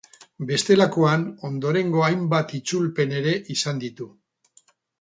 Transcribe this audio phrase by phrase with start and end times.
[0.51, 4.13] Bestelakoan, ondorengo hainbat itzulpen ere izan ditu.